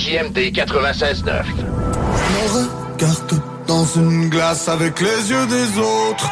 [0.00, 1.44] CJMD 96.9.
[2.32, 6.30] Me regarde dans une glace avec les yeux des autres.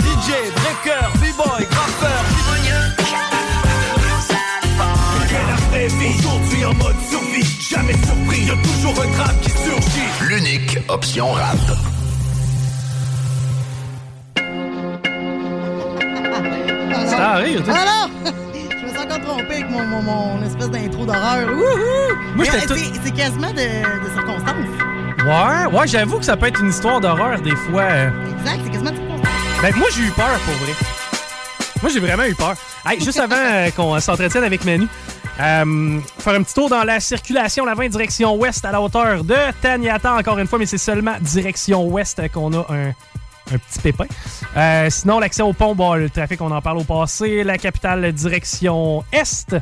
[0.00, 2.24] DJ, breaker, b-boy, graffeur.
[6.18, 10.28] Aujourd'hui en mode survie, jamais surpris, y'a toujours un drame qui surgit.
[10.28, 11.58] L'unique option rap.
[17.18, 18.32] Ah non!
[18.70, 21.48] Je me suis encore trompé avec mon, mon, mon espèce d'intro d'horreur.
[21.48, 22.16] Wouhou!
[22.34, 24.54] Moi, Mais, j'étais tout- c'est- quasiment de, de circonstance.
[25.24, 27.82] Ouais, ouais, j'avoue que ça peut être une histoire d'horreur des fois.
[27.82, 28.10] euh.
[28.38, 29.28] Exact, c'est quasiment de circonstance.
[29.62, 30.72] Ben, moi, j'ai eu peur, pour vrai.
[31.82, 32.54] Moi, j'ai vraiment eu peur.
[32.86, 34.86] Hey, juste avant euh, qu'on s'entretienne avec Manu,
[35.40, 39.24] euh, faire un petit tour dans la circulation, la 20 direction ouest à la hauteur
[39.24, 42.92] de Taniata, encore une fois, mais c'est seulement direction ouest qu'on a un,
[43.52, 44.06] un petit pépin.
[44.56, 47.44] Euh, sinon, l'accès au pont, bon, le trafic, on en parle au passé.
[47.44, 49.56] La capitale direction est.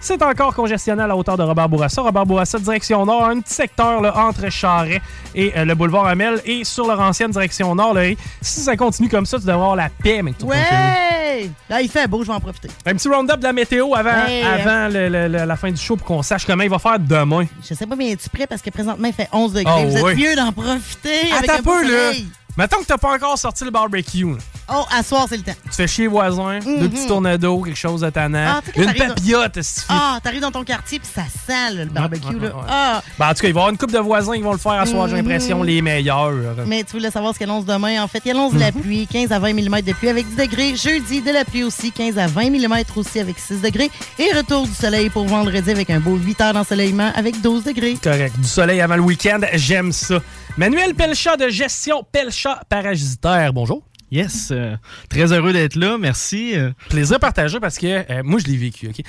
[0.00, 2.02] C'est encore congestionné à la hauteur de Robert Bourassa.
[2.02, 5.02] Robert Bourassa, direction nord, un petit secteur là, entre Charret
[5.34, 6.40] et euh, le boulevard Amel.
[6.44, 8.02] Et sur Laurentienne, direction nord, là,
[8.40, 10.46] si ça continue comme ça, tu devrais avoir la paix, vous.
[10.46, 11.50] Ouais!
[11.68, 12.68] Là, il fait beau, je vais en profiter.
[12.86, 15.80] Un petit round-up de la météo avant, Hey, avant le- le- le- la fin du
[15.80, 17.46] show pour qu'on sache comment il va faire demain.
[17.68, 18.46] Je sais pas, mais es-tu prêt?
[18.46, 19.72] Parce que présentement, il fait 11 degrés.
[19.78, 20.14] Oh, Vous êtes oui.
[20.16, 22.10] mieux d'en profiter avec Attends un beau un peu, là.
[22.58, 24.24] Mettons que t'as pas encore sorti le barbecue.
[24.32, 24.36] là.
[24.70, 25.54] Oh, à soir, c'est le temps.
[25.64, 28.56] Tu fais chier les voisins, deux petits tornados, quelque chose de tannant.
[28.56, 31.08] Ah, tu sais, quand une t'arrives- papillote, si tu Ah, t'arrives dans ton quartier puis
[31.14, 32.26] ça sent là, le barbecue.
[32.26, 32.56] ouais, là.
[32.56, 32.62] ouais.
[32.68, 34.52] Ah, Ben, en tout cas, il va y avoir une couple de voisins qui vont
[34.52, 35.22] le faire à soir, j'ai Mhm.
[35.28, 36.34] l'impression, les meilleurs.
[36.66, 38.02] mais tu voulais savoir ce qu'il annonce demain.
[38.02, 40.36] En fait, il annonce de la pluie, 15 à 20 mm de pluie avec 10
[40.36, 40.74] degrés.
[40.76, 43.90] Jeudi, de la pluie aussi, 15 à 20 mm aussi avec 6 degrés.
[44.18, 47.96] Et retour du soleil pour vendredi avec un beau 8 heures d'ensoleillement avec 12 degrés.
[48.02, 48.38] Correct.
[48.38, 50.18] Du soleil avant le week-end, j'aime ça.
[50.56, 53.82] Manuel Pelchat de gestion Pelchat Parasitaire, bonjour.
[54.10, 54.74] Yes, euh,
[55.10, 56.56] très heureux d'être là, merci.
[56.56, 56.70] euh.
[56.88, 59.02] Plaisir partagé parce que euh, moi, je l'ai vécu, OK?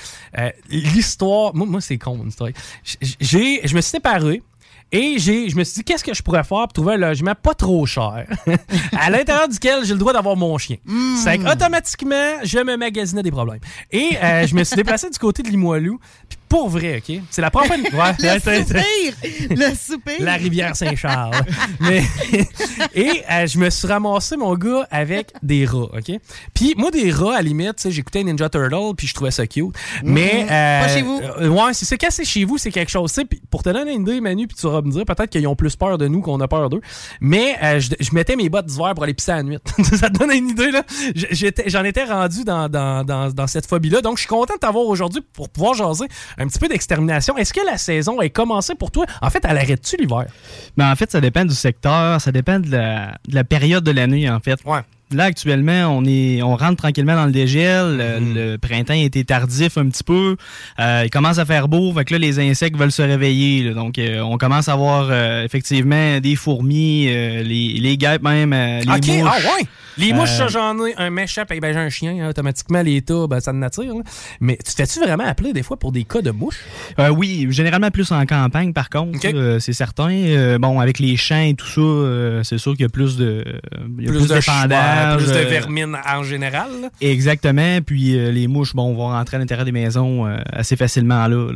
[0.70, 2.50] L'histoire, moi, moi c'est con, mon histoire.
[3.20, 4.44] J'ai, je me suis séparé.
[4.92, 7.36] Et j'ai, je me suis dit, qu'est-ce que je pourrais faire pour trouver un logement
[7.36, 8.26] pas trop cher,
[9.00, 10.78] à l'intérieur duquel j'ai le droit d'avoir mon chien.
[11.24, 13.60] C'est automatiquement, je me magasinais des problèmes.
[13.92, 16.00] Et euh, je me suis déplacé du côté de Limoilou.
[16.28, 17.22] Puis pour vrai, OK?
[17.30, 18.14] C'est la première fois...
[18.20, 19.14] Le soupir!
[19.52, 20.14] Le soupir!
[20.20, 21.36] la rivière Saint-Charles.
[21.80, 22.04] Mais
[22.94, 26.12] et euh, je me suis ramassé mon gars avec des rats, OK?
[26.54, 29.32] Puis moi des rats à la limite, tu sais, j'écoutais Ninja Turtle puis je trouvais
[29.32, 29.76] ça cute.
[30.04, 31.22] Mais euh, Pas chez vous.
[31.40, 33.14] euh, ouais, c'est ça quand c'est chez vous, c'est quelque chose,
[33.50, 35.76] pour te donner une idée Manu, puis tu vas me dire peut-être qu'ils ont plus
[35.76, 36.82] peur de nous qu'on a peur d'eux.
[37.22, 39.58] Mais euh, je, je mettais mes bottes d'hiver pour aller pisser à la nuit.
[39.84, 40.84] ça te donne une idée là?
[41.68, 44.02] J'en étais rendu dans, dans, dans, dans cette phobie là.
[44.02, 46.06] Donc je suis content de t'avoir aujourd'hui pour pouvoir jaser
[46.40, 47.38] un petit peu d'extermination.
[47.38, 49.06] Est-ce que la saison est commencée pour toi?
[49.22, 50.26] En fait, elle arrête-tu l'hiver?
[50.78, 53.92] Ben, en fait, ça dépend du secteur, ça dépend de la, de la période de
[53.92, 54.60] l'année, en fait.
[54.66, 54.82] Ouais.
[55.12, 57.97] Là, actuellement, on est, on rentre tranquillement dans le dégel.
[57.97, 58.34] Le- Mhm.
[58.36, 60.36] Le printemps été tardif un petit peu.
[60.79, 61.91] Euh, il commence à faire beau.
[61.94, 63.64] Fait que là, les insectes veulent se réveiller.
[63.64, 63.73] là.
[63.73, 68.53] Donc, euh, on commence à voir euh, effectivement des fourmis, euh, les, les guêpes même,
[68.53, 69.28] euh, les mouches.
[69.32, 69.66] ah ouais.
[69.97, 73.02] Les mouches, Euh, j'en ai un méchant, puis ben, j'ai un chien, hein, automatiquement, les
[73.02, 73.84] tas, ben, ça me nature.
[73.84, 74.02] là.
[74.40, 76.61] Mais tu fais-tu vraiment appeler des fois pour des cas de mouches?
[77.00, 79.26] Euh, oui, généralement plus en campagne, par contre, Ok.
[79.26, 80.09] euh, c'est certain.
[80.11, 83.17] Euh, bon, avec les champs et tout ça, euh, c'est sûr qu'il y a plus
[83.17, 83.44] de,
[83.97, 84.70] il y a Plus plus, de d'épandage,
[85.01, 85.17] chômage.
[85.23, 86.69] plus de euh, vermine en général.
[86.81, 86.90] là.
[87.01, 87.79] Exactement.
[87.85, 91.47] Puis euh, les mouches, bon, vont rentrer à l'intérieur des maisons euh, assez facilement là.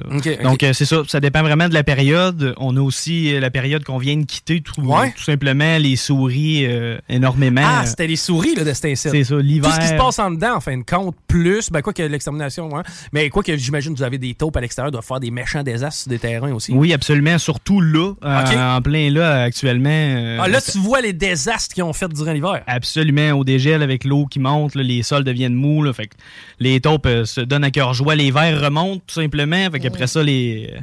[0.43, 1.01] Donc c'est ça.
[1.07, 2.53] Ça dépend vraiment de la période.
[2.57, 5.11] On a aussi la période qu'on vient de quitter, tout, Ouais.
[5.15, 6.67] tout simplement les souris
[7.09, 7.61] énormément.
[7.63, 8.95] Ah, c'était les souris là, de cet.
[8.97, 9.69] C'est ça, l'hiver.
[9.69, 12.03] Tout ce qui se passe en dedans, en fin de compte, plus, ben quoi que
[12.03, 12.81] l'extermination, ouais.
[13.11, 15.63] mais quoi que j'imagine que vous avez des taupes à l'extérieur, doivent faire des méchants
[15.63, 16.73] désastres sur des terrains aussi.
[16.73, 17.37] Oui, absolument.
[17.37, 19.89] Surtout là, euh, en plein là actuellement.
[19.89, 22.61] euh, Ah, là, tu vois les désastres qu'ils ont fait durant l'hiver.
[22.67, 25.83] Absolument, au dégel avec l'eau qui monte, là, les sols deviennent mous.
[25.83, 26.15] là, fait que
[26.59, 28.15] les taupes euh, se donnent à cœur joie.
[28.15, 29.69] Les vers remontent tout simplement.
[29.71, 30.74] Fait qu'après ça, les,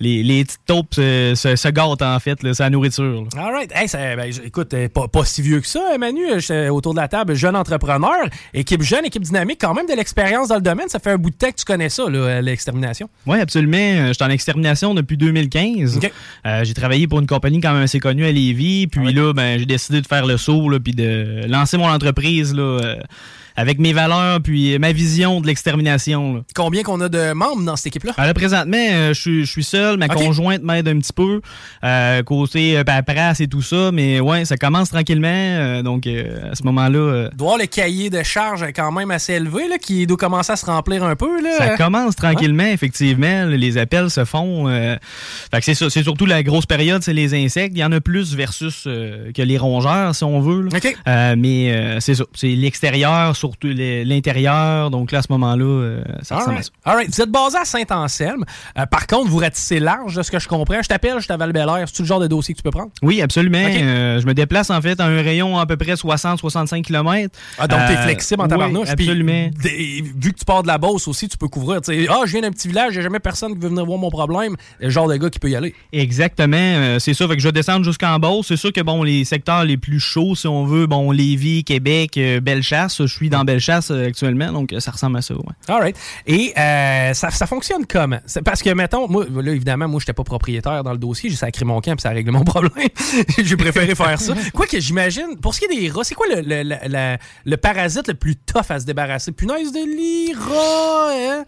[0.00, 2.42] les, les petites taupes euh, se, se gâtent en fait.
[2.42, 3.24] là, la nourriture.
[3.34, 3.42] là.
[3.42, 3.70] All right.
[3.74, 6.24] Hey, ça- ben, écoute, euh, pas, pas si vieux que ça, hein, Manu.
[6.30, 9.94] euh, J'étais autour de la table, jeune entrepreneur, équipe jeune, équipe dynamique, quand même de
[9.94, 10.88] l'expérience dans le domaine.
[10.88, 13.08] Ça fait un bout de temps que tu connais ça, euh, l'extermination.
[13.26, 13.76] Oui, absolument.
[13.78, 15.96] Euh, Je suis en extermination depuis 2015.
[15.98, 16.12] Ok.
[16.46, 18.86] Euh, j'ai travaillé pour une compagnie quand même assez connue à Lévis.
[18.86, 22.54] Puis là, ben, j'ai décidé de faire le saut là, puis de lancer mon entreprise
[22.54, 22.96] là, euh,
[23.58, 26.34] avec mes valeurs puis ma vision de l'extermination.
[26.36, 26.40] là.
[26.54, 28.12] Combien qu'on a de membres dans cette équipe-là?
[28.16, 29.98] Alors, là, présentement, euh, je suis- je suis seul.
[29.98, 30.14] Ma Ok.
[30.14, 31.40] conjointe m'aide un petit peu.
[31.84, 33.90] Euh, côté euh, paperasse et tout ça.
[33.92, 35.28] Mais ouais, ça commence tranquillement.
[35.28, 39.10] euh, donc, euh, à ce moment-là, euh, doit avoir le cahier de charge quand même
[39.10, 41.42] assez élevé, là, qui doit commencer à se remplir un peu.
[41.42, 41.50] Là.
[41.58, 43.44] ça commence tranquillement, effectivement.
[43.46, 44.68] Les appels se font.
[44.68, 44.96] euh,
[45.50, 45.90] fait que c'est ça.
[45.90, 47.72] C'est surtout la grosse période, c'est les insectes.
[47.74, 50.62] Il y en a plus versus euh, que les rongeurs, si on veut.
[50.62, 50.68] là.
[50.76, 50.96] OK.
[51.08, 52.24] Euh, mais euh, c'est ça.
[52.34, 54.90] C'est l'extérieur, le- l'intérieur.
[54.90, 56.64] Donc là, à ce moment-là, euh, ça All ressemble à right.
[56.64, 56.90] ça.
[56.90, 57.14] All right.
[57.14, 58.44] Vous êtes basé à Saint-Anselme.
[58.78, 60.82] Euh, par contre, vous ratissez large, de ce que je comprends.
[60.82, 61.52] Je t'appelle, je suis à val
[61.86, 62.90] C'est-tu le genre de dossier que tu peux prendre?
[63.02, 63.58] Oui, absolument.
[63.58, 67.34] Euh, je me déplace en fait à un rayon à peu près 60-65 km.
[67.58, 68.94] Ah, donc t'es flexible en tabarnouche.
[68.96, 69.50] puis absolument.
[69.62, 71.80] vu que tu pars de la Beauce aussi, tu peux couvrir.
[71.80, 74.10] tu Ah, je viens d'un petit village, j'ai jamais personne qui veut venir voir mon
[74.10, 74.56] problème.
[74.80, 75.74] Le genre de gars qui peut y aller.
[75.92, 77.26] Exactement, c'est ça.
[77.28, 78.46] Fait que je vais descendre jusqu'en Beauce.
[78.48, 82.18] C'est sûr que bon, les secteurs les plus chauds, si on veut, bon, Lévis, Québec,
[82.42, 83.02] Bellechasse.
[83.02, 85.34] Je suis dans Bellechasse euh, actuellement, donc euh, ça ressemble à ça.
[85.34, 85.42] Ouais.
[85.68, 85.96] All right.
[86.26, 88.18] Et euh, ça, ça fonctionne comment?
[88.44, 91.30] Parce que, mettons, moi, là, évidemment, moi, j'étais pas propriétaire dans le dossier.
[91.30, 92.72] J'ai sacré mon camp puis ça a réglé mon problème.
[93.38, 94.34] j'ai préféré faire ça.
[94.54, 97.56] Quoique, j'imagine, pour ce qui est des rats, c'est quoi le, le, le- le- le
[97.56, 99.32] parasite le plus tough à se débarrasser?
[99.32, 101.44] Punaise de lit, rat, hein?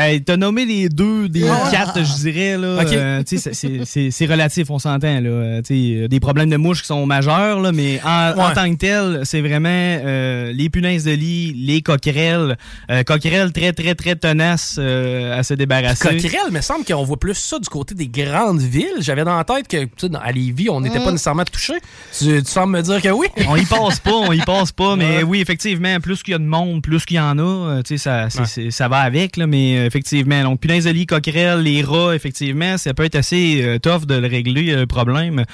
[0.00, 1.68] Hey, T'as nommé les deux, des Ah.
[1.72, 2.56] quatre, je dirais.
[2.56, 2.68] Là.
[2.92, 3.52] Euh, c'est-
[3.84, 5.20] c'est c'est relatif, on s'entend.
[5.20, 5.28] là.
[5.28, 8.70] Euh, tu sais, euh, Des problèmes de mouches qui sont majeurs, là, mais en, tant
[8.70, 12.56] que tel, c'est vraiment euh, les punaises de lit, les coquerelles.
[12.90, 16.08] Euh, coquerelles très, très, très tenaces euh, à se débarrasser.
[16.08, 18.86] Coquerel, il me semble qu'on voit plus ça du côté des grandes villes.
[19.00, 21.72] J'avais dans la tête que, tu sais, dans- à Lévis, on n'était pas nécessairement touché.
[22.16, 23.26] Tu, tu sembles me dire que oui.
[23.48, 26.38] on y passe pas, on y passe pas, mais oui, effectivement, plus qu'il y a
[26.38, 28.70] de monde, plus qu'il y en a, tu sais, ça, Ouais.
[28.70, 32.94] ça va avec, là, mais effectivement, donc punaise de lit, coquerelle, les rats, effectivement, ça
[32.94, 35.44] peut être assez euh, tough de le régler, euh, le problème.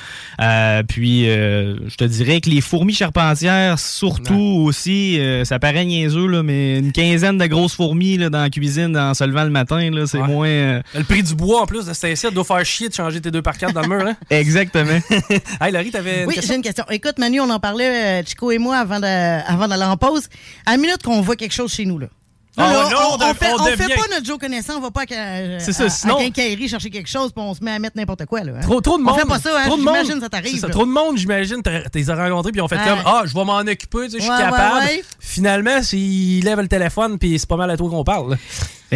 [0.43, 4.35] Euh, puis, euh, je te dirais que les fourmis charpentières, surtout
[4.67, 8.51] aussi, euh, ça paraît niaiseux, là, mais une quinzaine de grosses fourmis là, dans la
[8.51, 10.27] cuisine en se levant le matin, là, c'est Ouais.
[10.29, 10.49] moins...
[10.49, 13.21] euh, Le prix du bois, en plus, de cet incite, doit faire chier de changer
[13.21, 14.07] tes deux par quatre dans le mur.
[14.07, 14.17] Hein?
[14.31, 14.99] Exactement.
[15.61, 16.85] hey, Laurie, t'avais Oui, j'ai une question.
[16.91, 19.05] Écoute, Manu, on en parlait, Chico et moi, avant de-
[19.51, 20.29] avant d'aller en pause.
[20.67, 22.07] À la minute qu'on voit quelque chose chez nous, là.
[22.57, 24.91] Là, là, non, on, on on fait, on on pas notre Joe connaissant, on va
[24.93, 27.79] pas à, ça, à- sinon- à quincaillerie chercher quelque chose, puis on se met à
[27.81, 28.45] mettre n'importe quoi.
[28.45, 28.61] Là, hein.
[28.63, 29.19] Trop, trop de On monde.
[29.19, 30.21] fait pas ça, hein, trop de j'imagine monde.
[30.23, 30.61] ça t'arrive.
[30.71, 31.63] Trop de monde, j'imagine.
[31.63, 32.85] T'es rencontrés puis on fait Ouais.
[32.87, 34.85] comme Ah, je vais m'en occuper, tu sais, je suis ouais, capable.
[34.85, 35.05] ouais.
[35.19, 38.37] Finalement, s'il lève le téléphone puis c'est pas mal à toi qu'on parle.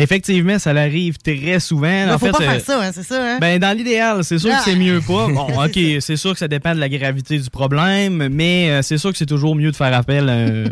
[0.02, 2.08] Effectivement, ça l'arrive très souvent.
[2.14, 3.22] En faut fait, pas euh, faire ça, hein, c'est ça.
[3.22, 3.38] Hein?
[3.40, 4.58] Ben, dans l'idéal, c'est sûr Ah.
[4.58, 5.26] que c'est mieux pas.
[5.38, 8.98] Bon, OK, c'est sûr que ça dépend de la gravité du problème, mais euh, c'est
[8.98, 10.64] sûr que c'est toujours mieux de faire appel à un,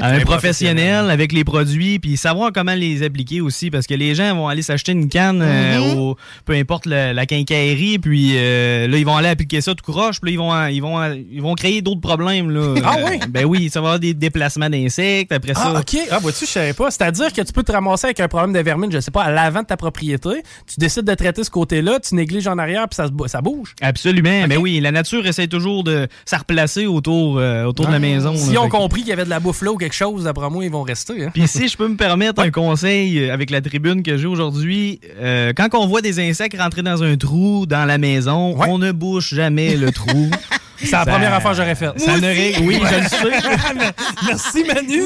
[0.00, 3.94] à un Un professionnel avec les produits, puis savoir comment les appliquer aussi, parce que
[3.94, 5.98] les gens vont aller s'acheter une canne euh, Mhm.
[5.98, 10.20] au, peu importe la quincaillerie, puis euh, là, ils vont aller appliquer ça tout croche,
[10.20, 12.50] puis là, ils vont, ils vont, ils vont créer d'autres problèmes.
[12.50, 12.74] Là.
[12.84, 13.18] Ah Euh, oui?
[13.28, 15.72] Ben oui, ça va avoir des déplacements d'insectes, après ça.
[15.74, 15.96] Ah, OK.
[16.10, 16.90] Ah, vois-tu, je savais pas.
[16.90, 19.30] C'est-à-dire que tu peux te ramasser avec un problème de vermine, je sais pas, à
[19.30, 20.30] l'avant de ta propriété.
[20.66, 23.74] Tu décides de traiter ce côté-là, tu négliges en arrière puis ça, ça bouge.
[23.80, 24.46] Absolument.
[24.48, 28.34] Ben oui, la nature essaie toujours de se replacer autour, euh, autour de la maison.
[28.34, 28.62] S'ils là.
[28.62, 30.70] ont compris qu'il y avait de la bouffe là ou quelque chose, d'après moi, ils
[30.70, 31.24] vont rester.
[31.24, 31.30] hein.
[31.32, 35.00] Puis si je peux me permettre un conseil euh, avec la tribune que j'ai aujourd'hui,
[35.20, 38.66] euh, quand on voit des insectes rentrer dans un trou dans la maison, Ouais.
[38.68, 40.30] on ne bouche jamais le trou.
[40.84, 41.98] C'est la première affaire que j'aurais faite.
[42.00, 43.92] Ça ne Oui, je le sais.
[44.26, 45.02] Merci, Manu.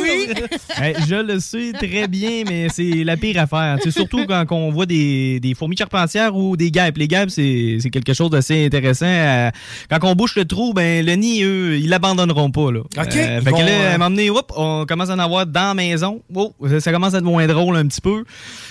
[0.77, 3.79] Hey, je le sais très bien, mais c'est la pire affaire.
[3.83, 6.97] C'est surtout quand on voit des, des fourmis charpentières ou des guêpes.
[6.99, 9.07] Les guêpes, c'est c'est quelque chose d'assez intéressant.
[9.07, 9.51] Euh,
[9.91, 12.73] quand on bouche le trou, ben le nid, eux, ils l'abandonneront pas.
[12.73, 12.81] Là.
[12.81, 13.17] OK.
[13.17, 15.19] Euh, Ils fait vont, que là, euh, à un moment donné, on commence à en
[15.19, 16.23] avoir dans la maison.
[16.35, 18.25] Oh, ça, ça commence à être moins drôle un petit peu.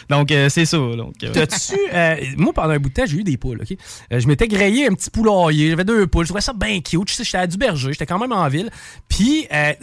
[0.10, 0.78] Donc, euh, c'est ça.
[0.78, 1.76] Donc, euh, T'as-tu.
[1.94, 3.78] euh, moi, pendant un bout de temps, j'ai eu des poules, OK?
[4.14, 5.70] Euh, je m'étais grillé un petit poulailler.
[5.72, 6.26] J'avais deux poules.
[6.26, 6.95] Je trouvais ça bien cute.
[7.00, 7.08] Cute.
[7.10, 8.70] Tu sais, J'étais à Duberger, j'étais quand même en ville.
[9.08, 9.74] Puis, euh,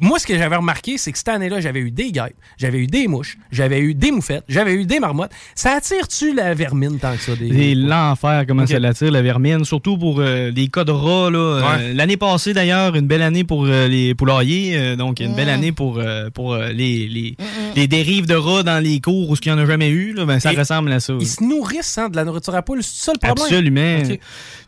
[0.00, 2.86] moi, ce que j'avais remarqué, c'est que cette année-là, j'avais eu des guêpes, j'avais eu
[2.86, 5.30] des mouches, j'avais eu des moufettes, j'avais eu des marmottes.
[5.54, 7.34] Ça attire-tu la vermine tant que ça?
[7.36, 7.50] Des...
[7.52, 11.30] C'est l'enfer comment ça l'attire, la vermine, surtout pour euh, les cas de rats.
[11.30, 11.38] là.
[11.38, 11.94] Euh, Ouais.
[11.94, 15.72] L'année passée, d'ailleurs, une belle année pour euh, les poulaillers, euh, donc une belle année
[15.72, 17.36] pour, euh, pour euh, les, les,
[17.74, 20.12] les dérives de rats dans les cours où il n'y en a jamais eu.
[20.12, 21.14] là, ben, ça Et ressemble à ça.
[21.18, 23.44] Ils se nourrissent hein, de la nourriture à poule, c'est ça le problème?
[23.46, 24.16] Absolument.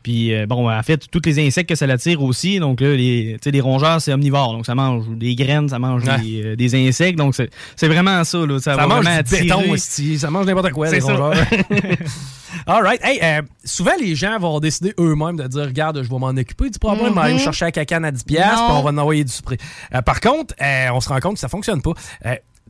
[0.02, 2.58] Puis, euh, bon, en fait, tous les insectes que ça l'attire aussi.
[2.58, 4.52] Donc, là, les, les rongeurs, c'est omnivore.
[4.54, 6.18] Donc, ça mange des graines, ça mange Ouais.
[6.20, 7.18] des, euh, des insectes.
[7.18, 7.34] Donc,
[7.76, 8.38] c'est vraiment ça.
[8.44, 9.42] Là, ça, mange du attirer.
[9.42, 10.18] béton, esti.
[10.18, 11.14] ça mange n'importe quoi, les ça.
[11.14, 11.34] rongeurs.
[12.66, 13.00] All right.
[13.04, 16.70] Hey, euh, souvent, les gens vont décider eux-mêmes de dire Regarde, je vais m'en occuper
[16.70, 17.18] du problème, Mhm.
[17.18, 18.36] aller me chercher la cacane à 10$, puis
[18.70, 19.58] on va en envoyer du spray.
[19.94, 20.54] Euh, par contre,
[20.92, 21.92] on se rend compte que ça fonctionne pas.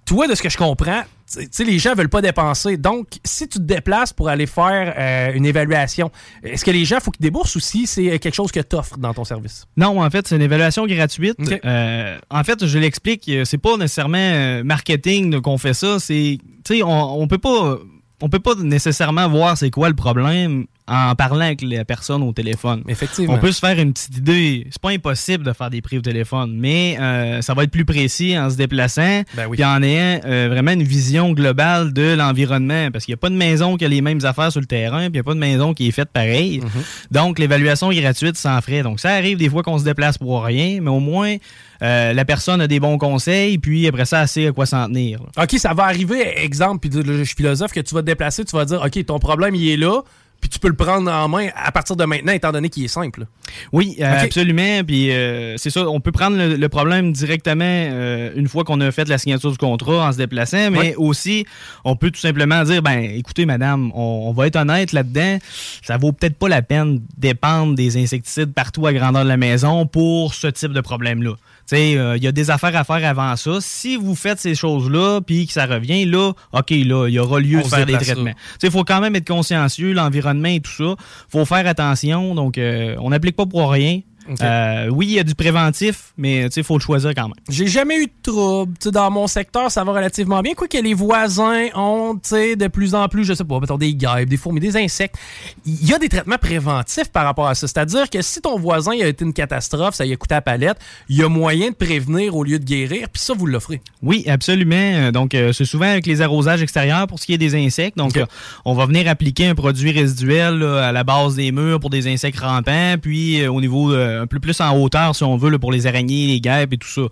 [0.07, 2.77] Toi, de ce que je comprends, tu sais, les gens veulent pas dépenser.
[2.77, 6.13] Donc, si tu te déplaces pour aller faire euh, une évaluation,
[6.45, 8.97] est-ce que les gens, faut qu'ils déboursent ou si c'est quelque chose que tu offres
[8.99, 9.67] dans ton service?
[9.77, 11.37] Non, en fait, c'est une évaluation gratuite.
[11.65, 15.99] Euh, en fait, je l'explique, euh, c'est pas nécessairement marketing qu'on fait ça.
[15.99, 17.77] C'est, tu sais, on, on peut pas,
[18.23, 22.33] on peut pas nécessairement voir c'est quoi le problème en parlant avec la personne au
[22.33, 22.83] téléphone.
[22.89, 23.35] Effectivement.
[23.35, 24.67] On peut se faire une petite idée.
[24.71, 27.85] C'est pas impossible de faire des prix au téléphone, mais euh, ça va être plus
[27.85, 29.57] précis en se déplaçant, Ben oui.
[29.57, 33.31] puis en ayant euh, vraiment une vision globale de l'environnement, parce qu'il n'y a pas
[33.31, 35.35] de maison qui a les mêmes affaires sur le terrain, puis il n'y a pas
[35.35, 36.61] de maison qui est faite pareil.
[36.61, 37.13] Mm-hmm.
[37.13, 38.83] Donc l'évaluation est gratuite sans frais.
[38.83, 41.37] Donc ça arrive des fois qu'on se déplace pour rien, mais au moins
[41.83, 44.87] euh, la personne a des bons conseils, puis après ça, elle sait à quoi s'en
[44.87, 45.21] tenir.
[45.23, 45.43] là.
[45.45, 48.57] OK, ça va arriver, exemple, puis je suis philosophe, que tu vas te déplacer, tu
[48.57, 50.01] vas dire, OK, ton problème, il est là,
[50.47, 52.89] puis tu peux le prendre en main à partir de maintenant, étant donné qu'il est
[52.89, 53.27] simple.
[53.73, 54.85] Oui, euh, absolument.
[54.87, 58.81] Puis euh, c'est ça, on peut prendre le, le problème directement euh, une fois qu'on
[58.81, 60.95] a fait la signature du contrat en se déplaçant, mais Ouais.
[60.99, 61.47] aussi
[61.85, 65.39] on peut tout simplement dire ben écoutez madame, on, on va être honnête là-dedans,
[65.83, 69.85] ça vaut peut-être pas la peine d'épandre des insecticides partout à grandeur de la maison
[69.87, 71.33] pour ce type de problème-là.
[71.69, 73.59] Tu sais, euh, il y a des affaires à faire avant ça.
[73.61, 77.41] Si vous faites ces choses-là, puis que ça revient, là, OK, là, il y aura
[77.41, 78.31] lieu On de faire des traitements.
[78.63, 80.95] il faut quand même être consciencieux, l'environnement et tout ça.
[81.29, 82.37] faut faire attention.
[82.37, 84.01] Donc, euh, on n'applique pas pour rien.
[84.41, 87.35] Euh, oui, il y a du préventif, mais il faut le choisir quand même.
[87.49, 88.75] J'ai jamais eu de trouble.
[88.93, 90.55] Dans mon secteur, ça va relativement bien.
[90.55, 94.29] Quoi que les voisins ont, de plus en plus, je sais pas, mettons des guêpes,
[94.29, 95.17] des fourmis, des insectes.
[95.65, 97.67] Il y a des traitements préventifs par rapport à ça.
[97.67, 100.39] C'est-à-dire que si ton voisin il a été une catastrophe, ça y a coûté à
[100.39, 100.79] la palette,
[101.09, 103.81] il y a moyen de prévenir au lieu de guérir, puis ça, vous l'offrez.
[104.03, 105.11] Oui, absolument.
[105.13, 107.97] Donc, euh, c'est souvent avec les arrosages extérieurs pour ce qui est des insectes.
[107.97, 108.27] Donc, euh,
[108.65, 112.13] on va venir appliquer un produit résiduel là, à la base des murs pour des
[112.13, 115.73] insectes rampants, puis au niveau un peu plus en hauteur, si on veut, là, pour
[115.73, 117.03] les araignées, les guêpes et tout ça.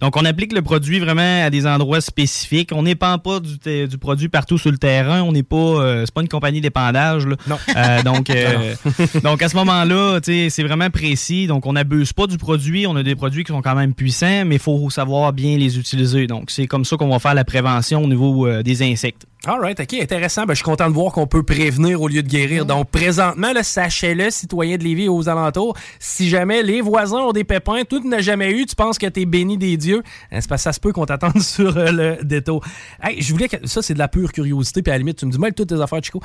[0.00, 2.70] Donc, on applique le produit vraiment à des endroits spécifiques.
[2.72, 5.22] On n'épand pas du, produit partout sur le terrain.
[5.22, 7.26] On n'est pas, euh, c'est pas une compagnie d'épandage.
[7.26, 7.36] là.
[7.46, 7.58] Non.
[7.76, 8.74] Euh, donc, euh,
[9.22, 11.46] donc, à ce moment-là, c'est vraiment précis.
[11.46, 12.86] Donc, on n'abuse pas du produit.
[12.86, 15.78] On a des produits qui sont quand même puissants, mais il faut savoir bien les
[15.78, 16.26] utiliser.
[16.26, 19.26] Donc, c'est comme ça qu'on va faire la prévention au niveau euh, des insectes.
[19.46, 20.44] All right, OK, intéressant.
[20.44, 22.66] Ben, je suis content de voir qu'on peut prévenir au lieu de guérir.
[22.66, 27.44] Donc, présentement, sachez-le, citoyens de Lévis et aux alentours, si jamais les voisins ont des
[27.44, 30.56] pépins, tout n'a jamais eu, tu penses que t'es béni des dieux, hein, parce que
[30.58, 32.62] ça se peut qu'on t'attende sur euh, le détour.
[33.02, 33.66] Hey, je voulais que...
[33.66, 35.70] Ça, c'est de la pure curiosité, puis à la limite, tu me dis, moi, toutes
[35.70, 36.20] tes affaires, Chico.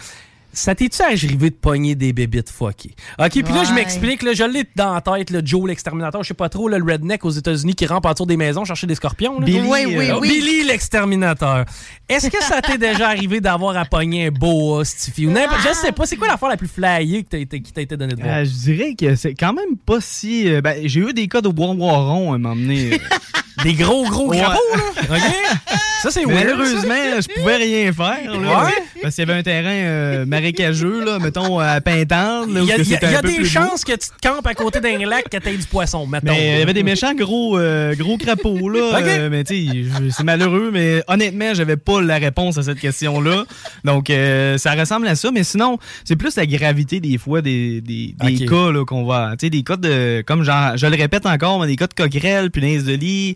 [0.55, 2.95] Ça t'es-tu arrivé de pogner des bébites fuckées?
[3.19, 6.29] OK, puis là, je m'explique, là, je l'ai dans la tête, le Joe l'exterminateur, je
[6.29, 8.95] sais pas trop, là, le redneck aux États-Unis qui rampe autour des maisons chercher des
[8.95, 9.39] scorpions.
[9.39, 9.45] là.
[9.45, 10.29] Billy, Oui, oui, euh, oui.
[10.29, 11.65] Billy l'exterminateur.
[12.09, 15.27] Est-ce que ça t'est déjà arrivé d'avoir à pogner un boa, Stiffy?
[15.27, 17.71] Ou n'importe- Je sais pas, c'est quoi l'affaire la plus flyée que t'as été- qui
[17.74, 18.38] t'a été donnée de voir?
[18.38, 20.50] Euh, je dirais que c'est quand même pas si.
[20.50, 23.00] euh, ben, j'ai eu des cas de bois-boiron à m'emmener.
[23.63, 24.38] Des gros, gros Ouais.
[24.38, 25.15] crapauds, là?
[25.15, 25.69] OK?
[26.05, 26.38] Ça, c'est weird.
[26.38, 26.45] ça.
[26.45, 28.31] Malheureusement, je pouvais rien faire.
[28.31, 28.71] Là, Ouais.
[29.01, 32.51] Parce qu'il y avait un terrain euh, marécageux, là, mettons, à Pintante.
[32.51, 35.00] là, Il y a, y y des chances que tu te campes à côté d'un
[35.00, 36.27] lac que t'aies du poisson, mettons.
[36.27, 39.00] Mais euh, il y avait des méchants gros, euh, gros crapauds, là.
[39.00, 39.07] Ok.
[39.07, 43.45] Euh, mais tu c'est malheureux, mais honnêtement, j'avais pas la réponse à cette question-là.
[43.83, 45.31] Donc, euh, ça ressemble à ça.
[45.31, 49.31] Mais sinon, c'est plus la gravité des fois des, des, cas là, qu'on va.
[49.39, 50.21] Tu sais, des cas de.
[50.21, 53.35] Comme genre, je le répète encore, mais des cas de coquerelles, punaises de lit.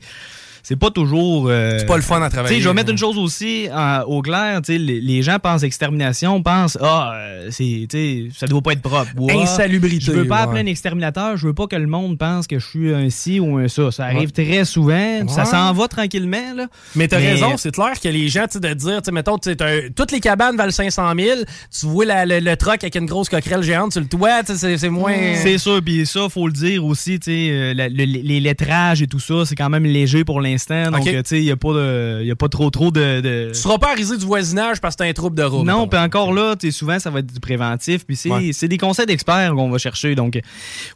[0.64, 1.48] C'est pas toujours.
[1.50, 2.62] euh, C'est pas le fun à tu sais, travailler.
[2.62, 4.62] je vais mettre une chose aussi en- au clair.
[4.64, 7.88] tu sais, Les, les gens pensent extermination, pensent ah, euh, c'est,
[8.36, 9.10] ça doit pas être propre.
[9.18, 10.00] Ou, ah, Insalubrité.
[10.06, 10.42] je veux pas ouais.
[10.44, 13.40] appeler un exterminateur, je veux pas que le monde pense que je suis un ci
[13.40, 13.92] ou un ça.
[13.92, 16.54] Ça arrive très souvent, ça s'en va tranquillement.
[16.56, 16.68] Là.
[16.96, 19.38] Mais t'as Mais- raison, c'est clair que les gens, tu de dire, tu sais, mettons,
[19.38, 21.40] tu sais, t'as- toutes les cabanes valent 500 000,
[21.80, 24.90] tu vois la- le, le truck avec une grosse coquerelle géante sur le toit, c'est-
[24.90, 25.14] moins...
[25.36, 29.08] C'est sûr, puis ça, faut le dire aussi, tu sais, euh, le- les lettrages et
[29.08, 30.49] tout ça, c'est quand même léger pour l'instant.
[30.92, 33.22] Donc, euh, tu sais, il n'y a, pas de- y a pas trop trop de...
[33.22, 35.66] de- Tu seras pas à riser du voisinage parce que t'as un trouble de route.
[35.66, 38.06] Non, puis encore là, tu sais, souvent, ça va être du préventif.
[38.06, 38.52] Puis c'est Ouais.
[38.68, 40.16] des conseils d'experts qu'on va chercher.
[40.16, 40.42] Donc, euh,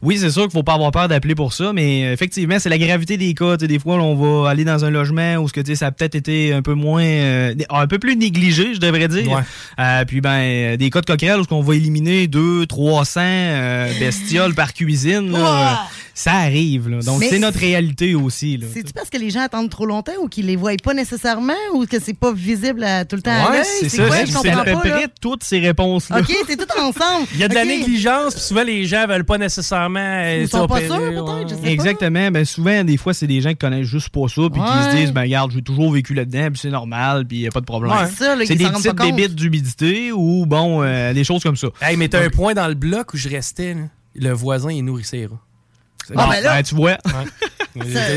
[0.02, 2.68] oui, c'est sûr qu'il faut pas avoir peur d'appeler pour ça, mais euh, effectivement, c'est
[2.68, 3.56] la gravité des cas.
[3.56, 5.76] Tu sais, Des fois, on va aller dans un logement où ce que, tu sais,
[5.76, 7.02] ça a peut-être été un peu moins...
[7.04, 9.30] euh, un peu plus négligé, je devrais dire.
[9.30, 9.42] Ouais.
[9.78, 14.54] Euh, puis, ben, des cas de coquerelles où on va éliminer 200, 300 euh, bestioles
[14.54, 15.32] par cuisine.
[15.32, 15.74] là, euh,
[16.14, 16.88] ça arrive.
[16.88, 17.00] là.
[17.00, 18.56] Donc, c'est notre réalité aussi.
[18.56, 18.66] là.
[18.72, 21.86] C'est-tu parce que les gens attendent trop longtemps ou qu'ils les voient pas nécessairement ou
[21.86, 23.30] que c'est pas visible à- tout le temps?
[23.32, 23.66] À Ouais, l'œil?
[23.80, 24.06] c'est ça.
[24.06, 24.16] quoi?
[24.26, 26.20] C'est près toutes ces réponses-là.
[26.20, 27.26] OK, c'est tout ensemble.
[27.34, 29.98] Il y a de la négligence, puis souvent les gens veulent pas nécessairement.
[30.00, 31.68] euh, Ils sont pas sûrs, peut-être, je sais pas.
[31.68, 32.30] Exactement.
[32.30, 34.96] Ben souvent, des fois, c'est des gens qui connaissent juste pas ça, puis qui se
[34.96, 37.66] disent, ben regarde, j'ai toujours vécu là-dedans, puis c'est normal, puis y a pas de
[37.66, 37.92] problème.
[37.92, 38.06] Ouais.
[38.46, 41.68] C'est des petites bébites d'humidité ou bon, euh, des choses comme ça.
[41.82, 43.74] Hey, mais t'as un point dans le bloc où je restais.
[43.74, 43.80] là.
[44.16, 45.28] Le voisin, il nourrissait les
[46.16, 46.62] Ah, ben là.
[46.62, 46.98] tu vois.
[47.76, 48.08] Là, je viens,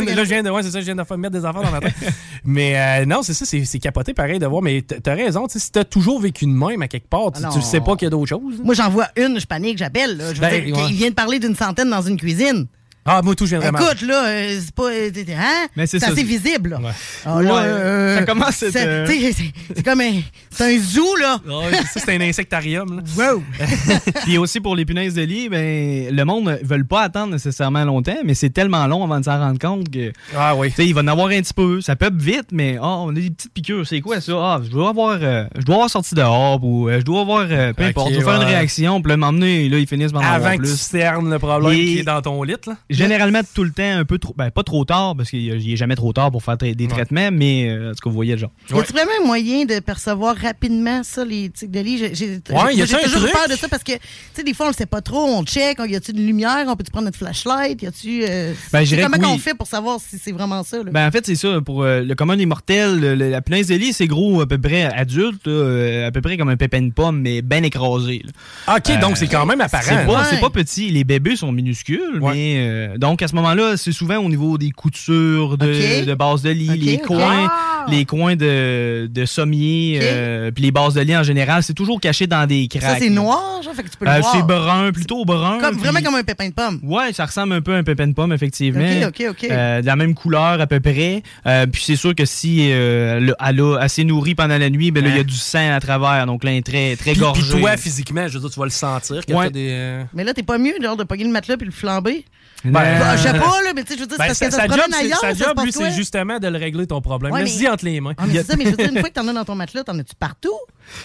[0.00, 1.62] l'esprit là, je viens de, ouais, c'est ça, je viens de faire- mettre des affaires
[1.62, 1.94] dans ma tête.
[2.44, 4.62] mais euh, non, c'est ça, c'est c'est capoté pareil de voir.
[4.62, 7.42] Mais t'as raison, tu sais, si t'as toujours vécu de même à quelque part, tu,
[7.44, 8.60] Ah tu sais pas qu'il y a d'autres choses.
[8.62, 10.16] Moi, j'en vois une, je panique, j'appelle.
[10.16, 10.32] là.
[10.32, 10.86] Je veux Ben, dire, ouais.
[10.86, 12.66] qu'il vient de parler d'une centaine dans une cuisine.
[13.10, 13.56] Ah, moi, tout, je.
[13.56, 14.90] Écoute, là, euh, c'est pas.
[14.90, 15.66] euh, Hein?
[15.76, 16.12] Mais c'est c'est ça.
[16.12, 16.78] assez visible, là.
[16.78, 16.90] Ouais.
[17.24, 19.32] Ah, là, Ouais, euh, ça commence à c'est- euh, C'est
[19.74, 20.20] c'est comme un.
[20.50, 21.38] C'est un zoo, là.
[21.46, 22.96] Ouais, ça, c'est un insectarium.
[22.96, 23.02] Là.
[23.16, 23.42] Wow!
[24.24, 27.84] Puis aussi pour les punaises de lit, ben le monde ne veut pas attendre nécessairement
[27.84, 30.68] longtemps, mais c'est tellement long avant de s'en rendre compte que Ah oui.
[30.70, 31.80] tu sais, il va en avoir un petit peu.
[31.80, 33.86] Ça peut vite, mais ah, on a des petites piqûres.
[33.86, 34.32] C'est quoi ça?
[34.36, 37.46] Ah, je dois avoir, euh, je dois avoir sorti dehors ou euh, je dois avoir,
[37.50, 40.22] euh, peu importe, je dois faire une réaction, puis là, m'emmener, là, ils finissent par
[40.22, 42.54] en avoir Avant que tu cernes le problème Et- qui est dans ton lit.
[42.66, 42.74] Là.
[42.98, 45.76] Généralement, tout le temps, un peu trop, ben pas trop tard, parce qu'il n'y est
[45.76, 48.32] jamais trop tard pour faire tra- des traitements, mais euh, en tout cas, vous voyez
[48.34, 48.50] le genre.
[48.70, 51.98] Y a-tu vraiment un moyen de percevoir rapidement ça, les tics de lit?
[52.12, 53.32] J'ai- toujours truc?
[53.32, 53.98] peur de ça parce que, tu
[54.34, 56.64] sais, des fois, on le sait pas trop, on check, on- y a-tu une lumière,
[56.68, 58.22] on peut-tu prendre notre flashlight, y a-tu.
[58.24, 59.38] euh, Ben, comment oui.
[59.38, 60.90] fait pour savoir si c'est vraiment ça, là?
[60.90, 61.60] Ben, en fait, c'est ça.
[61.60, 64.46] Pour euh, le commun des mortels, le- le- la punaise de lit, c'est gros, à
[64.46, 68.22] peu près adulte, euh, à peu près comme un pépin de pomme, mais bien écrasé.
[68.24, 68.76] là.
[68.76, 69.82] OK, donc c'est quand même apparent.
[69.84, 70.24] C'est pas, Ouais.
[70.30, 70.90] c'est pas petit.
[70.90, 72.32] Les bébés sont minuscules, Ouais.
[72.34, 76.06] mais euh, donc à ce moment-là, c'est souvent au niveau des coutures de, Ok.
[76.06, 77.86] de base de lit, les coins, Ah!
[77.88, 82.00] les coins de, de sommier, euh, puis les bases de lit en général, c'est toujours
[82.00, 82.82] caché dans des craques.
[82.82, 84.32] ça, c'est noir, genre, fait que tu peux le Euh, voir.
[84.34, 85.58] c'est brun, plutôt brun.
[85.60, 86.80] Comme, vraiment comme un pépin de pomme.
[86.82, 88.84] Ouais, ça ressemble un peu à un pépin de pomme, effectivement.
[89.06, 89.44] Ok, ok, ok.
[89.50, 91.22] Euh, de la même couleur à peu près.
[91.46, 94.90] Euh, puis c'est sûr que si euh, le- elle a assez nourri pendant la nuit,
[94.90, 95.24] ben là, il y a Ouais.
[95.24, 96.26] du sang à travers.
[96.26, 97.42] Donc là, elle est très, très Puis, gorgée.
[97.52, 99.20] puis toi, physiquement, je veux dire, tu vas le sentir.
[99.28, 99.50] Ouais.
[99.50, 102.24] des, euh, Mais là, t'es pas mieux, genre, de pogner le matelas puis le flamber?
[102.64, 104.38] Ben, Bah, je sais pas, là, mais tu sais, je veux dire, c'est Ben, parce
[104.40, 107.00] que ça se job, ailleurs, sa ça job, lui, c'est justement de le régler ton
[107.00, 107.32] problème.
[107.32, 108.14] Ouais, Laisse-y entre les mains.
[108.18, 109.54] Ah, mais c'est ça, mais je veux dire, une fois que t'en as dans ton
[109.54, 110.50] matelas, t'en as-tu partout?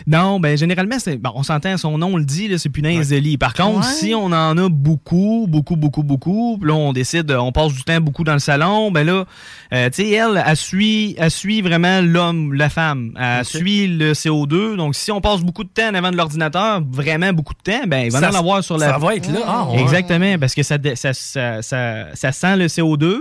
[0.07, 3.17] Non, ben généralement, c'est bon, on s'entend, son nom on le dit, c'est punaise de
[3.17, 3.37] lit.
[3.37, 3.93] Par contre, Ouais.
[3.93, 7.99] si on en a beaucoup, beaucoup, beaucoup, beaucoup, là, on décide, on passe du temps
[7.99, 9.25] beaucoup dans le salon, ben là,
[9.73, 13.11] euh, tu sais, elle, elle suit, elle suit vraiment l'homme, la femme.
[13.19, 14.75] Elle suit le CO2.
[14.77, 17.83] Donc, si on passe beaucoup de temps en avant de l'ordinateur, vraiment beaucoup de temps,
[17.85, 18.89] ben, il va Ça- en avoir sur la...
[18.91, 19.39] Ça va être là.
[19.45, 19.81] Ah, ouais.
[19.81, 21.11] Exactement, parce que ça, ça,
[21.43, 23.17] ça, ça, ça sent le CO2,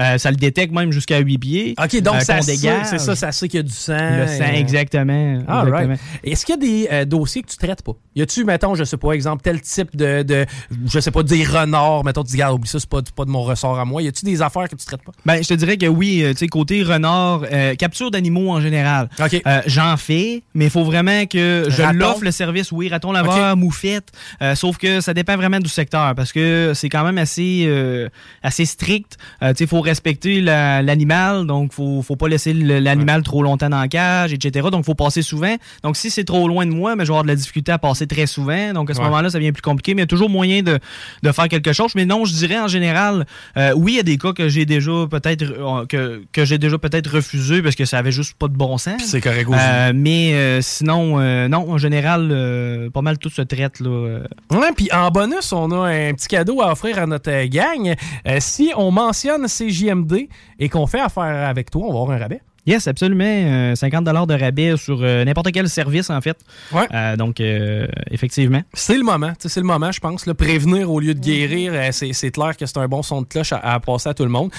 [0.00, 1.74] euh, ça le détecte même jusqu'à 8 pieds.
[1.82, 2.86] OK, donc euh, ça sait- dégage.
[2.86, 3.96] c'est ça, ça sait qu'il y a du sang.
[3.96, 5.38] Le sang, euh, exactement.
[5.48, 5.98] Right.
[6.24, 7.92] Est-ce qu'il y a des euh, dossiers que tu traites pas?
[8.16, 10.46] Y a-tu, mettons, je sais pas, exemple, tel type de, de
[10.86, 13.30] je sais pas, des renards, mettons, tu dis, regarde, oublie ça, c'est pas, pas de
[13.30, 14.02] mon ressort à moi.
[14.02, 15.12] Y a-tu des affaires que tu traites pas?
[15.24, 17.42] Ben, je te dirais que oui, tu sais, côté renard,
[17.78, 19.08] capture d'animaux en général.
[19.20, 19.42] OK.
[19.66, 24.08] J'en fais, mais il faut vraiment que je l'offre le service, oui, raton laveur, moufette.
[24.42, 28.08] euh, sauf que ça dépend vraiment du secteur parce que c'est quand même assez euh,
[28.42, 29.16] assez strict.
[29.42, 33.80] Euh, il faut respecter la- l'animal, donc faut faut pas laisser l'animal trop longtemps dans
[33.80, 34.68] la cage, etc.
[34.70, 35.54] Donc faut passer souvent.
[35.82, 37.78] Donc si c'est trop loin de moi, mais je vais avoir de la difficulté à
[37.78, 38.72] passer très souvent.
[38.72, 39.04] Donc à ce Ouais.
[39.06, 40.78] moment-là, ça devient plus compliqué, mais il y a toujours moyen de,
[41.22, 41.92] de faire quelque chose.
[41.94, 44.66] Mais non, je dirais en général, euh, oui, il y a des cas que j'ai
[44.66, 48.48] déjà peut-être euh, que, que j'ai déjà peut-être refusé parce que ça avait juste pas
[48.48, 49.02] de bon sens.
[49.04, 49.58] C'est correct aussi.
[49.94, 53.80] Mais sinon, non, en général, pas mal tout se traite.
[53.80, 54.20] Là.
[54.50, 57.94] Ouais, puis en bonus, on a un petit cadeau à offrir à notre gang.
[58.26, 62.18] Euh, si on mentionne CJMD et qu'on fait affaire avec toi, on va avoir un
[62.18, 62.40] rabais.
[62.66, 63.24] Yes, absolument.
[63.24, 66.36] euh, 50 de rabais sur euh, n'importe quel service, en fait.
[66.72, 66.86] Ouais.
[66.94, 68.62] Euh, donc, euh, effectivement.
[68.72, 70.26] C'est le moment, c'est le moment, je pense.
[70.26, 73.26] Là, prévenir au lieu de guérir, euh, c'est clair que c'est un bon son de
[73.26, 74.50] cloche à, à passer à tout le monde.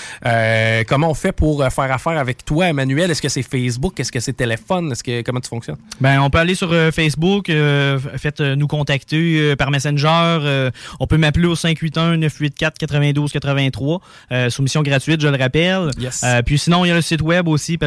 [0.87, 3.09] Comment on fait pour faire affaire avec toi, Emmanuel?
[3.11, 3.99] Est-ce que c'est Facebook?
[3.99, 4.91] Est-ce que c'est téléphone?
[4.91, 5.77] Est-ce que comment tu fonctionnes?
[5.99, 10.69] Ben, on peut aller sur Facebook, euh, f- faites euh, nous contacter par Messenger.
[10.99, 13.99] on peut m'appeler au 581-984-9283.
[14.31, 15.89] Euh, soumission gratuite, je le rappelle.
[15.97, 16.23] Yes.
[16.45, 17.77] Puis sinon, il y a le site web aussi.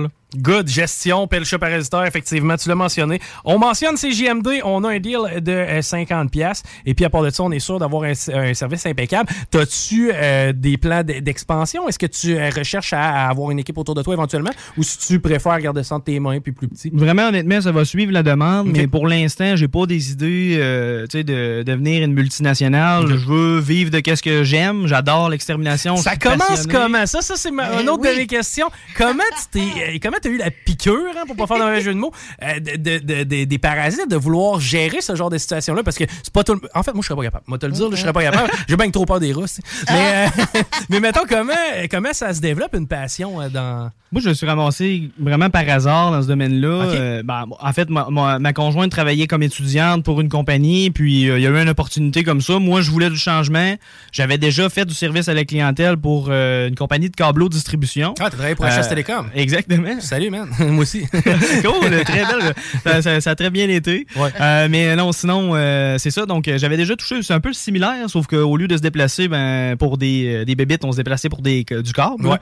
[0.00, 0.10] Là.
[0.36, 3.20] Good gestion, Pelcha Parasiteur, effectivement, tu l'as mentionné.
[3.44, 7.22] On mentionne CJMD, on a un deal de euh, 50 pièces et puis à part
[7.22, 9.28] de ça, on est sûr d'avoir un, un service impeccable.
[9.50, 11.88] T'as-tu euh, des plans d'expansion?
[11.88, 14.50] Est-ce que tu euh, recherches à, à avoir une équipe autour de toi éventuellement?
[14.76, 16.90] Ou si tu préfères garder ça entre tes mains puis plus petit?
[16.92, 21.06] Vraiment, honnêtement, ça va suivre la demande, mais pour l'instant, j'ai pas des idées euh,
[21.08, 23.06] tu sais, de devenir une multinationale.
[23.08, 24.86] Je veux vivre de qu'est-ce que j'aime.
[24.86, 25.96] J'adore l'extermination.
[25.96, 26.72] Ça commence passionné.
[26.74, 27.06] comment?
[27.06, 28.12] Ça, ça c'est ma- Ben une autre oui.
[28.14, 28.70] de mes questions.
[28.96, 29.60] Comment tu t'es,
[29.94, 32.60] euh, comment t'as eu la piqûre, hein, pour pas faire un jeu de mots, euh,
[32.60, 35.82] de, de- de- de- des parasites, de vouloir gérer ce genre de situation-là?
[35.82, 37.44] Parce que c'est pas tout le- En fait, moi, je serais pas capable.
[37.46, 38.50] Moi, te le dire, je serais pas capable.
[38.68, 39.60] J'ai bien trop peur des Russes.
[39.90, 41.52] Mais, euh, mais mettons, comment,
[41.90, 43.90] comment ça se développe une passion euh, dans.
[44.12, 46.68] Moi, je me suis ramassé vraiment par hasard dans ce domaine-là.
[46.68, 51.30] Euh, ben, en fait, ma, ma- ma conjointe travaillait comme étudiante pour une compagnie, puis
[51.30, 52.58] euh, il y a eu une opportunité comme ça.
[52.58, 53.76] Moi, je voulais du changement.
[54.10, 58.14] J'avais déjà fait du service à la clientèle pour euh, une compagnie de câbleau distribution.
[58.18, 59.26] Ah, t'as travaillé pour HS Télécom.
[59.32, 60.00] Exactement.
[60.00, 60.48] Salut, man.
[60.58, 61.02] Moi aussi.
[61.62, 62.54] cool, très belle.
[62.82, 64.08] Ça, ça- ça a très bien été.
[64.16, 64.68] Ouais.
[64.68, 65.52] Mais non, sinon,
[65.98, 66.26] c'est ça.
[66.26, 67.22] Donc, j'avais déjà touché.
[67.22, 70.84] C'est un peu similaire, sauf qu'au lieu de se déplacer ben, pour des, des bébites,
[70.84, 72.26] on se déplaçait pour des, du câble.
[72.26, 72.38] Ouais.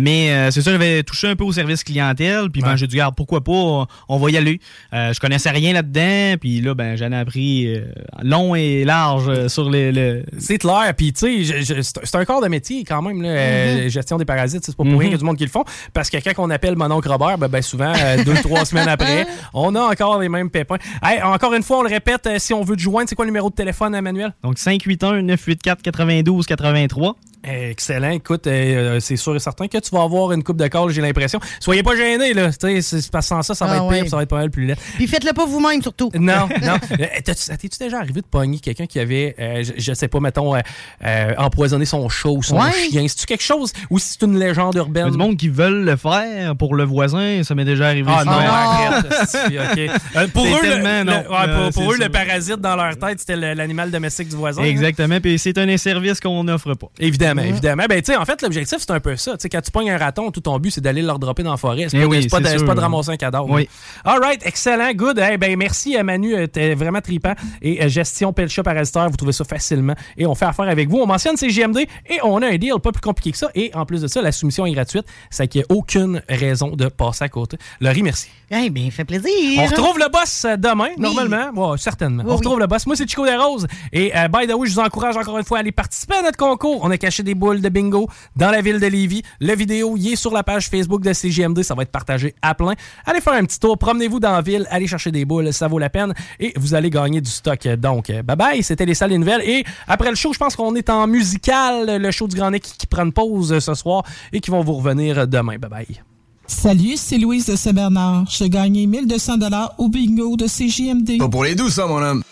[0.00, 2.50] mais c'est ça, j'avais touché un peu au service clientèle.
[2.52, 4.60] Puis, ben, j'ai dit, garde, pourquoi pas, on, va y aller.
[4.92, 6.36] Euh, je connaissais rien là-dedans.
[6.40, 7.84] Puis là, ben, j'en ai appris euh,
[8.22, 9.92] long et large euh, sur les.
[9.92, 13.88] le- C'est clair, puis tu sais, c'est un- corps de métier quand même, là, euh,
[13.88, 15.02] gestion des parasites, c'est pas pour rien Mhm.
[15.04, 17.08] qu'il y a du monde qui le font, parce que quand on appelle mon oncle
[17.08, 20.76] Robert, ben, ben, souvent, euh, deux, trois semaines après, on a encore les mêmes pépins.
[21.02, 23.24] Hey, encore une fois, on le répète, euh, si on veut te joindre, c'est quoi
[23.24, 24.34] le numéro de téléphone, Emmanuel?
[24.42, 27.14] Donc, 581-984-92-83.
[27.44, 30.90] Excellent, écoute, euh, c'est sûr et certain que tu vas avoir une coupe de call,
[30.90, 31.38] j'ai l'impression.
[31.60, 33.76] Soyez pas gênés, là, tu sais, c'est c'est parce que sans ça, ça va Ah
[33.76, 34.08] être pire, ouais.
[34.08, 34.76] ça va être pas mal plus laid.
[34.96, 36.10] Puis faites-le pas vous-même, surtout.
[36.14, 36.76] Non, non.
[36.98, 40.54] Euh, T'es-tu déjà arrivé de pogner quelqu'un qui avait, euh, je, je sais pas, mettons,
[40.56, 40.60] euh,
[41.04, 42.72] euh, empoisonné son chat ou son Ouais.
[42.72, 43.06] chien?
[43.08, 45.06] C'est-tu quelque chose ou si c'est une légende Il y urbaine?
[45.06, 48.10] a du monde qui veulent le faire pour le voisin, ça m'est déjà arrivé.
[48.14, 49.06] Ah non, arrête.
[50.16, 51.12] Euh, pour eux, le, tellement, le- non.
[51.18, 52.04] ouais, pour, Euh, pour c'est eux, ça.
[52.04, 54.62] le parasite dans leur tête, c'était l'animal domestique du voisin.
[54.62, 54.66] hein?
[54.66, 56.88] Exactement, puis c'est un service qu'on n'offre pas.
[56.98, 57.84] Évidemment, évidemment.
[57.88, 59.32] Ben, tu sais, en fait, l'objectif, c'est un peu ça.
[59.32, 61.50] Tu sais, quand tu pognes un raton, tout ton but, c'est d'aller le redropper dans
[61.50, 61.86] la forêt.
[61.88, 62.66] C'est Eh pas, de- oui, c'est pas, de- c'est c'est sûr.
[62.66, 63.48] pas de ramasser un cadavre.
[63.50, 63.68] Oui.
[64.04, 65.22] All right, excellent, good.
[65.32, 66.34] Eh ben, merci, euh, Manu.
[66.34, 67.34] euh, T'es vraiment tripant.
[67.62, 69.94] Et euh, gestion Pelcha Parasiteur, vous trouvez ça facilement.
[70.16, 70.98] Et on fait affaire avec vous.
[70.98, 73.50] On mentionne CGMD et on a un deal pas plus compliqué que ça.
[73.54, 75.04] Et en plus de ça, la soumission est gratuite.
[75.30, 77.58] Ça qu'il n'y a aucune raison de passer à côté.
[77.80, 78.28] Laurie, merci.
[78.50, 79.30] Eh bien, fait plaisir.
[79.58, 81.50] On retrouve le boss demain, normalement.
[81.72, 82.22] Ouais, certainement.
[82.24, 82.60] Oui, on retrouve oui.
[82.62, 82.86] le boss.
[82.86, 83.66] Moi, c'est Chico Desroses.
[83.92, 86.22] Et euh, by the way, je vous encourage encore une fois à aller participer à
[86.22, 86.80] notre concours.
[86.82, 89.22] On a caché des boules de bingo dans la ville de Lévis.
[89.40, 91.62] La vidéo, il est sur la page Facebook de CGMD.
[91.62, 92.74] Ça va être partagé à plein.
[93.06, 93.78] Allez faire un petit tour.
[93.78, 94.66] Promenez-vous dans la ville.
[94.70, 95.52] Allez chercher des boules.
[95.52, 96.14] Ça vaut la peine.
[96.40, 97.66] Et vous allez gagner du stock.
[97.68, 98.62] Donc, euh, bye bye.
[98.62, 99.42] C'était les salles nouvelles.
[99.42, 102.00] Et après le show, je pense qu'on est en musical.
[102.00, 104.02] Le show du Grand Nick qui, qui prend une pause ce soir
[104.32, 105.56] et qui vont vous revenir demain.
[105.58, 106.07] Bye bye.
[106.48, 108.24] Salut, c'est Louise de Saint-Bernard.
[108.30, 111.18] J'ai gagné 1200 dollars au bingo de CJMD.
[111.18, 112.22] Pas pour les doux, ça, mon homme.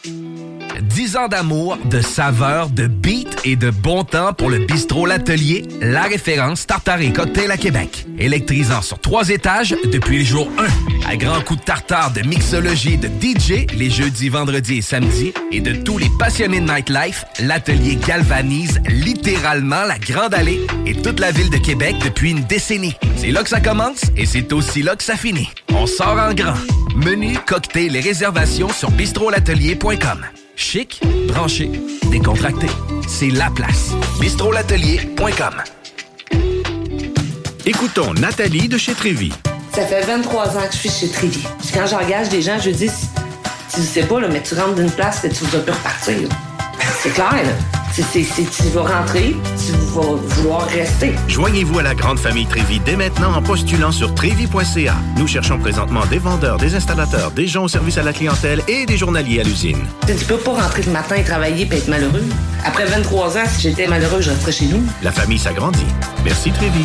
[0.83, 5.65] 10 ans d'amour, de saveur, de beat et de bon temps pour le bistrot L'Atelier,
[5.81, 8.07] la référence tartare et cocktail à Québec.
[8.19, 10.49] Électrisant sur trois étages depuis le jour
[11.07, 11.11] 1.
[11.11, 15.33] À grands coups de tartare, de mixologie, de DJ les jeudis, vendredis et samedis.
[15.53, 21.21] Et de tous les passionnés de nightlife, L'Atelier galvanise littéralement la Grande Allée et toute
[21.21, 22.95] la ville de Québec depuis une décennie.
[23.17, 24.06] C'est là que ça commence?
[24.17, 25.49] Et c'est aussi là que ça finit.
[25.71, 26.57] On sort en grand.
[26.95, 30.27] Menu, cocktail et réservations sur bistrolatelier.com.
[30.57, 31.71] Chic, branché,
[32.11, 32.67] décontracté.
[33.07, 33.93] C'est la place.
[34.21, 35.55] bistrolatelier.com.
[37.67, 39.33] Écoutons Nathalie de chez Trévy.
[39.73, 41.45] Ça fait 23 ans que je suis chez Trévy.
[41.59, 42.91] Puis quand j'engage des gens, je dis,
[43.75, 46.29] tu sais pas, là, mais tu rentres d'une place que tu vas plus repartir.
[47.03, 47.76] C'est clair, là.
[47.99, 51.15] C'est, c'est- tu vas rentrer, tu vas vouloir rester.
[51.29, 54.95] Joignez-vous à la grande famille Trévy dès maintenant en postulant sur trévy.ca.
[55.17, 58.85] Nous cherchons présentement des vendeurs, des installateurs, des gens au service à la clientèle et
[58.85, 59.79] des journaliers à l'usine.
[60.07, 62.25] Tu peux pas rentrer le matin et travailler et être malheureux.
[62.67, 64.83] Après 23 ans, si j'étais malheureux, je resterais chez nous.
[65.03, 65.87] La famille s'agrandit.
[66.23, 66.85] Merci Trévy.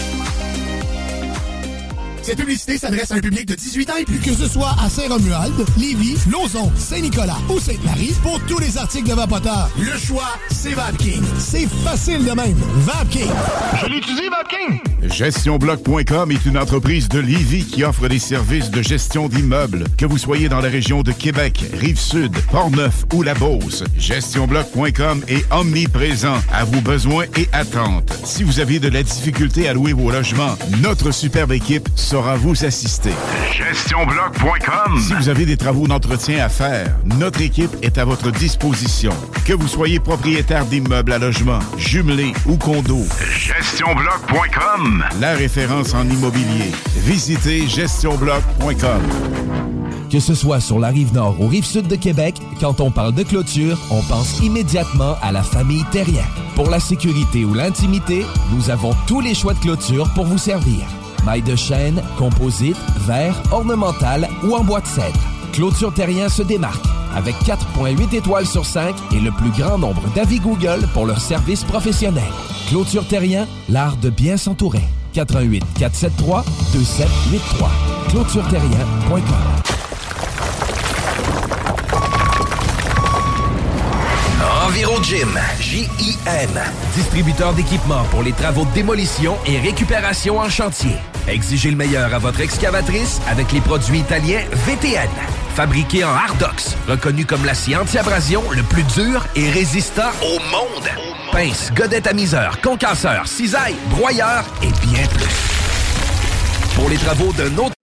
[2.23, 4.19] Cette publicité s'adresse à un public de 18 ans et plus.
[4.19, 9.15] Que ce soit à Saint-Romuald, Lévis, Lauson, Saint-Nicolas ou Sainte-Marie, pour tous les articles de
[9.15, 11.23] Vapoteur, le choix, c'est VapKing.
[11.39, 12.57] C'est facile de même.
[12.77, 13.31] VapKing.
[13.81, 14.79] Je l'utilise, VapKing.
[15.09, 19.85] GestionBloc.com est une entreprise de Lévis qui offre des services de gestion d'immeubles.
[19.97, 25.51] Que vous soyez dans la région de Québec, Rive-Sud, Port-Neuf ou La Beauce, GestionBloc.com est
[25.51, 28.13] omniprésent à vos besoins et attentes.
[28.23, 32.65] Si vous avez de la difficulté à louer vos logements, notre superbe équipe saura vous
[32.65, 33.13] assister.
[33.53, 34.99] GestionBloc.com.
[34.99, 39.13] Si vous avez des travaux d'entretien à faire, notre équipe est à votre disposition.
[39.45, 45.05] Que vous soyez propriétaire d'immeubles à logement, jumelés ou condos, GestionBloc.com.
[45.21, 46.71] la référence en immobilier.
[46.97, 49.01] Visitez gestionbloc.com.
[50.11, 53.13] Que ce soit sur la rive nord ou rive sud de Québec, quand on parle
[53.13, 56.25] de clôture, on pense immédiatement à la famille Terrien.
[56.55, 60.85] Pour la sécurité ou l'intimité, nous avons tous les choix de clôture pour vous servir.
[61.25, 65.19] Maille de chêne, composite, verre, ornemental ou en bois de cèdre.
[65.53, 70.39] Clôture Terrien se démarque avec 4.8 étoiles sur 5 et le plus grand nombre d'avis
[70.39, 72.23] Google pour leur service professionnel.
[72.69, 74.83] Clôture Terrien, l'art de bien s'entourer.
[75.13, 77.69] 88 473 2783.
[78.09, 79.21] ClôtureTerrien.com.
[84.67, 86.49] EnviroGym, J-I-M,
[86.95, 90.95] distributeur d'équipements pour les travaux de démolition et récupération en chantier.
[91.27, 95.09] Exigez le meilleur à votre excavatrice avec les produits italiens VTN.
[95.55, 100.87] Fabriqué en Hardox, reconnu comme l'acier anti-abrasion le plus dur et résistant au monde.
[101.31, 105.29] Pince, godette à miseur, concasseur, cisaille, broyeur et bien plus.
[106.75, 107.75] Pour les travaux d'un autre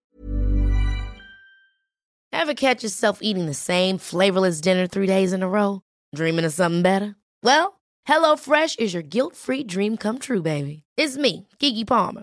[2.32, 5.80] Ever catch yourself eating the same flavorless dinner three days in a row?
[6.14, 7.16] Dreaming of something better?
[7.42, 10.84] Well, HelloFresh is your guilt-free dream come true, baby.
[10.96, 12.22] It's me, Kiki Palmer.